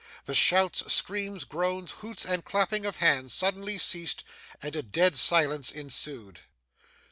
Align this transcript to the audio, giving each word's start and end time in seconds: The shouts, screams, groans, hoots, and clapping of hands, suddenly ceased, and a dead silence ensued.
The 0.25 0.33
shouts, 0.33 0.91
screams, 0.91 1.43
groans, 1.43 1.91
hoots, 1.91 2.25
and 2.25 2.43
clapping 2.43 2.87
of 2.87 2.95
hands, 2.95 3.33
suddenly 3.35 3.77
ceased, 3.77 4.23
and 4.59 4.75
a 4.75 4.81
dead 4.81 5.15
silence 5.15 5.71
ensued. 5.71 6.39